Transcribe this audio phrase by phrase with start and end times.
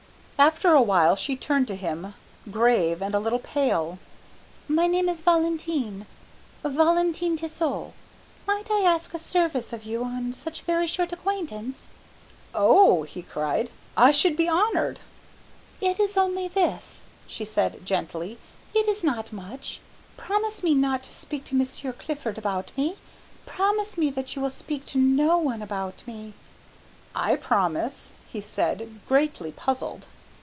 [0.43, 2.15] After a while she turned to him,
[2.49, 3.99] grave and a little pale.
[4.67, 6.07] "My name is Valentine
[6.63, 7.93] Valentine Tissot.
[8.47, 11.89] Might might I ask a service of you on such very short acquaintance?"
[12.55, 14.97] "Oh," he cried, "I should be honoured."
[15.79, 18.39] "It is only this," she said gently,
[18.73, 19.79] "it is not much.
[20.17, 22.95] Promise me not to speak to Monsieur Clifford about me.
[23.45, 26.33] Promise me that you will speak to no one about me."
[27.13, 30.07] "I promise," he said, greatly puzzled.